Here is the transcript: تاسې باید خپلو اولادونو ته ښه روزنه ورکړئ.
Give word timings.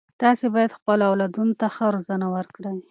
تاسې 0.21 0.45
باید 0.55 0.75
خپلو 0.77 1.03
اولادونو 1.09 1.53
ته 1.59 1.67
ښه 1.75 1.85
روزنه 1.95 2.27
ورکړئ. 2.35 2.77